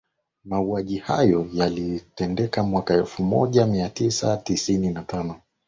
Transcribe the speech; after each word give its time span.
mauaji 0.43 0.97
hayo 0.97 1.47
yaliyotendeka 1.53 2.63
mwaka 2.63 2.93
elfu 2.93 3.23
moja 3.23 3.65
mia 3.65 3.89
tisa 3.89 4.37
tisini 4.37 4.91
na 4.91 5.01
tano 5.03 5.35